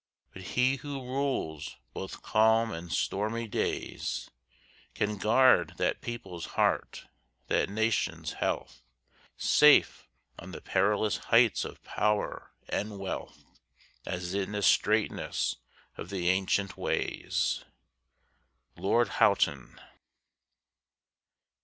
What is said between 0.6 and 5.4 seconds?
who rules both calm and stormy days, Can